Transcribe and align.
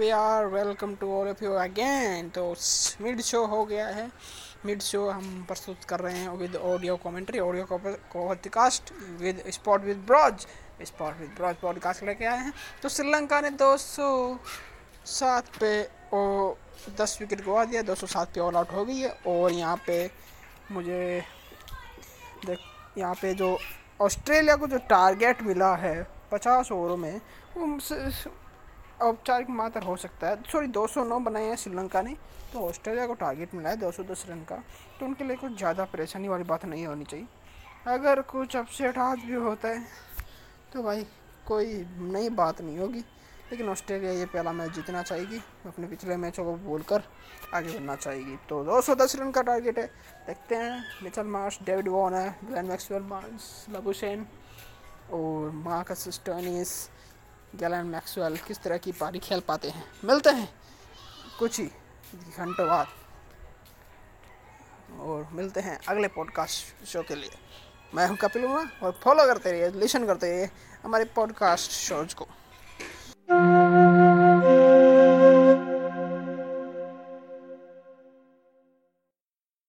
Welcome 0.00 0.94
to 0.94 1.06
all 1.12 1.28
of 1.28 1.42
you 1.44 1.52
again 1.52 2.28
तो 2.30 2.42
mid 3.00 3.20
show 3.20 3.44
हो 3.46 3.64
गया 3.66 3.86
है। 3.86 4.06
मिड 4.66 4.82
शो 4.82 5.08
हम 5.08 5.44
प्रस्तुत 5.48 5.84
कर 5.88 6.00
रहे 6.00 6.18
हैं 6.18 6.36
with 6.38 6.54
audio 6.56 6.96
commentary 6.96 7.38
audio 7.38 7.66
podcast 7.72 8.92
with 9.20 9.42
spot 9.48 9.84
with 9.84 10.04
bros 10.06 10.46
spot 10.82 11.18
with 11.20 11.30
bros 11.36 11.56
podcast 11.62 12.02
लेके 12.04 12.24
आए 12.24 12.38
हैं। 12.38 12.52
तो 12.82 12.88
श्रीलंका 12.88 13.40
ने 13.40 13.50
दो 13.50 13.76
सौ 13.76 14.38
सात 15.06 15.48
पे 15.60 15.72
ओ 16.14 16.54
दस 17.00 17.16
विकेट 17.20 17.44
गवा 17.46 17.64
दिया, 17.64 17.82
दो 17.82 17.94
सौ 17.94 18.06
सात 18.06 18.34
पे 18.34 18.40
ऑल 18.40 18.56
आउट 18.56 18.72
हो 18.72 18.84
गई 18.84 18.98
है। 18.98 19.10
और 19.26 19.52
यहाँ 19.52 19.76
पे 19.86 20.10
मुझे 20.72 21.22
देख, 22.46 22.58
यहाँ 22.98 23.14
पे 23.22 23.34
जो 23.34 23.58
ऑस्ट्रेलिया 24.00 24.56
को 24.56 24.66
जो 24.66 24.78
टारगेट 24.90 25.42
मिला 25.42 25.74
है 25.76 26.06
पचास 26.32 26.72
ओवरों 26.72 26.96
में 26.96 27.20
वो 27.56 27.66
औपचारिक 29.00 29.50
मात्र 29.50 29.82
हो 29.82 29.96
सकता 29.96 30.28
है। 30.28 30.42
सॉरी 30.52 30.66
209 30.68 31.18
बनाए 31.20 31.44
हैं 31.44 31.56
श्रीलंका 31.56 32.02
ने 32.02 32.16
तो 32.52 32.60
ऑस्ट्रेलिया 32.60 33.06
को 33.06 33.14
टारगेट 33.16 33.54
मिला 33.54 33.70
है 33.70 33.76
210 33.78 34.24
रन 34.28 34.40
का। 34.44 34.56
तो 35.00 35.06
उनके 35.06 35.24
लिए 35.24 35.36
कुछ 35.36 35.56
ज़्यादा 35.58 35.84
परेशानी 35.86 36.28
वाली 36.28 36.44
बात 36.44 36.64
नहीं 36.64 36.86
होनी 36.86 37.04
चाहिए। 37.04 37.26
अगर 37.88 38.20
कुछ 38.24 38.56
अपसेट 38.56 38.98
आज 39.00 39.18
भी 39.20 39.34
होता 39.36 39.68
है 39.68 39.86
तो 40.72 40.82
भाई 40.82 41.06
कोई 41.46 41.84
नई 41.98 42.28
बात 42.30 42.60
नहीं 42.60 42.78
होगी। 42.78 43.04
लेकिन 43.50 43.68
ऑस्ट्रेलिया 43.68 44.12
ये 44.12 44.24
पहला 44.26 44.52
मैच 44.52 44.70
जीतना 44.70 45.02
चाहेगी, 45.02 45.38
अपने 45.66 45.86
पिछले 45.86 46.16
मैचों 46.16 46.44
को 46.44 46.54
बोल 46.58 46.82
कर 46.82 47.02
आगे 47.54 47.72
बढ़ना 47.72 47.94
चाहेगी। 47.96 48.36
तो 48.48 48.62
210 48.64 49.14
रन 49.16 49.30
का 49.30 49.42
टारगेट 49.42 49.78
है। 49.78 49.86
देखते 50.26 50.54
हैं। 50.54 50.84
मिचल 51.02 51.26
मार्श, 51.26 51.58
डेविड 51.62 51.88
वॉन 51.88 52.14
है 52.14 52.36
ग्लैन 52.44 52.66
मैक्सवेल 52.66 53.02
मार्स 53.04 53.66
लबुसेन 53.70 54.26
और 55.12 55.50
मार्कस 55.64 56.08
स्टर्निस। 56.10 56.74
गैलन 57.56 57.86
मैक्सवेल, 57.86 58.36
किस 58.36 58.62
तरह 58.62 58.76
की 58.76 58.92
पारी 58.92 59.18
खेल 59.18 59.40
पाते 59.40 59.68
हैं? 59.68 59.84
मिलते 60.04 60.30
हैं। 60.30 60.54
कुछ 61.38 61.60
ही 61.60 61.66
घंटों 62.36 62.68
बाद। 62.68 62.86
और 65.00 65.28
मिलते 65.32 65.60
हैं 65.60 65.80
अगले 65.88 66.08
पॉडकास्ट 66.08 66.86
शो 66.86 67.02
के 67.02 67.14
लिए। 67.14 67.30
मैं 67.94 68.08
हूँ 68.08 68.16
कपिल 68.16 68.44
और 68.46 69.00
फॉलो 69.04 69.26
करते 69.26 69.52
रहिए 69.52 69.70
लिसन 69.70 70.06
करते 70.06 70.30
रहिए 70.30 70.50
हमारे 70.84 71.04
पॉडकास्ट 71.04 71.70
शोज़ 71.70 72.14
को। 72.14 72.28